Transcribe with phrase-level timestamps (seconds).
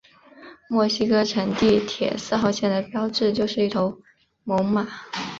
[0.67, 3.99] 墨西哥城地铁四号线的标志就是一头
[4.43, 4.87] 猛犸。